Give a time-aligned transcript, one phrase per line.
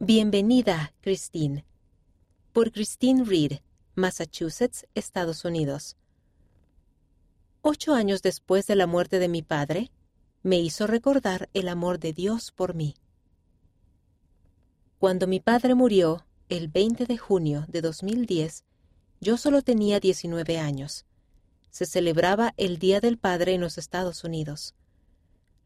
[0.00, 1.64] Bienvenida, Christine.
[2.52, 3.54] Por Christine Reed,
[3.96, 5.96] Massachusetts, Estados Unidos.
[7.62, 9.90] Ocho años después de la muerte de mi padre,
[10.44, 12.94] me hizo recordar el amor de Dios por mí.
[15.00, 18.62] Cuando mi padre murió, el 20 de junio de 2010,
[19.20, 21.06] yo solo tenía 19 años.
[21.70, 24.76] Se celebraba el Día del Padre en los Estados Unidos.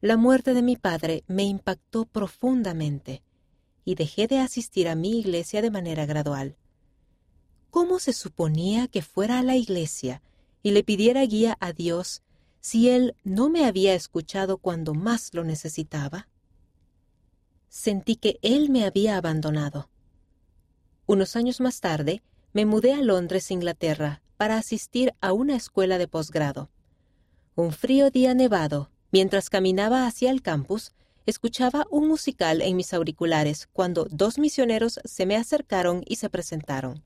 [0.00, 3.22] La muerte de mi padre me impactó profundamente
[3.84, 6.56] y dejé de asistir a mi iglesia de manera gradual.
[7.70, 10.22] ¿Cómo se suponía que fuera a la iglesia
[10.62, 12.22] y le pidiera guía a Dios
[12.60, 16.28] si Él no me había escuchado cuando más lo necesitaba?
[17.68, 19.88] Sentí que Él me había abandonado.
[21.06, 26.08] Unos años más tarde, me mudé a Londres, Inglaterra, para asistir a una escuela de
[26.08, 26.70] posgrado.
[27.54, 30.92] Un frío día nevado, mientras caminaba hacia el campus,
[31.26, 37.04] escuchaba un musical en mis auriculares cuando dos misioneros se me acercaron y se presentaron.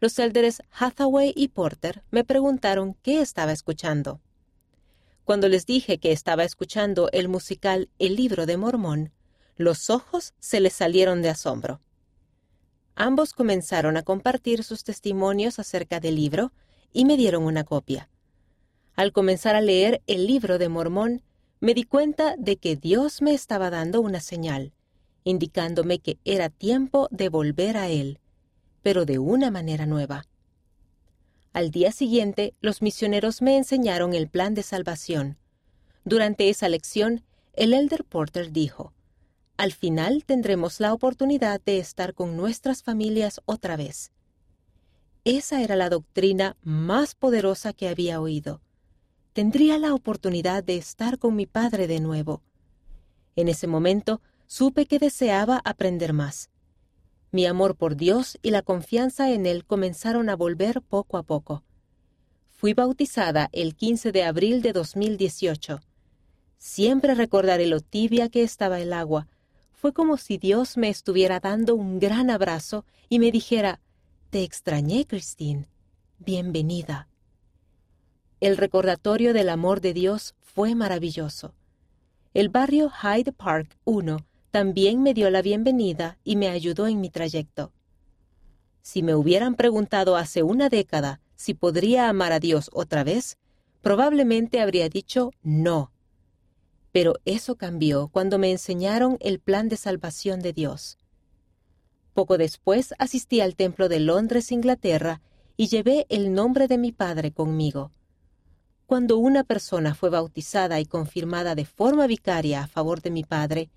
[0.00, 4.20] Los élderes Hathaway y Porter me preguntaron qué estaba escuchando.
[5.24, 9.12] Cuando les dije que estaba escuchando el musical El libro de Mormón,
[9.56, 11.80] los ojos se les salieron de asombro.
[12.94, 16.52] Ambos comenzaron a compartir sus testimonios acerca del libro
[16.92, 18.08] y me dieron una copia.
[18.94, 21.22] Al comenzar a leer el libro de Mormón,
[21.60, 24.72] me di cuenta de que Dios me estaba dando una señal,
[25.24, 28.20] indicándome que era tiempo de volver a Él,
[28.82, 30.24] pero de una manera nueva.
[31.52, 35.38] Al día siguiente, los misioneros me enseñaron el plan de salvación.
[36.04, 38.92] Durante esa lección, el elder Porter dijo,
[39.56, 44.12] Al final tendremos la oportunidad de estar con nuestras familias otra vez.
[45.24, 48.60] Esa era la doctrina más poderosa que había oído.
[49.36, 52.40] Tendría la oportunidad de estar con mi padre de nuevo.
[53.34, 56.48] En ese momento supe que deseaba aprender más.
[57.32, 61.64] Mi amor por Dios y la confianza en Él comenzaron a volver poco a poco.
[62.48, 65.80] Fui bautizada el 15 de abril de 2018.
[66.56, 69.28] Siempre recordaré lo tibia que estaba el agua.
[69.74, 73.80] Fue como si Dios me estuviera dando un gran abrazo y me dijera,
[74.30, 75.68] Te extrañé, Christine.
[76.20, 77.10] Bienvenida.
[78.38, 81.54] El recordatorio del amor de Dios fue maravilloso.
[82.34, 84.18] El barrio Hyde Park 1
[84.50, 87.72] también me dio la bienvenida y me ayudó en mi trayecto.
[88.82, 93.38] Si me hubieran preguntado hace una década si podría amar a Dios otra vez,
[93.80, 95.90] probablemente habría dicho no.
[96.92, 100.98] Pero eso cambió cuando me enseñaron el plan de salvación de Dios.
[102.12, 105.22] Poco después asistí al Templo de Londres, Inglaterra,
[105.56, 107.92] y llevé el nombre de mi padre conmigo.
[108.86, 113.68] Cuando una persona fue bautizada y confirmada de forma vicaria a favor de mi padre,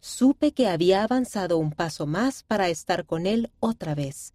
[0.00, 4.32] supe que había avanzado un paso más para estar con Él otra vez.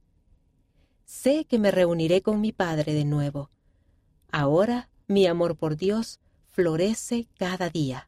[1.03, 3.49] Sé que me reuniré con mi Padre de nuevo.
[4.31, 6.19] Ahora mi amor por Dios
[6.51, 8.07] florece cada día.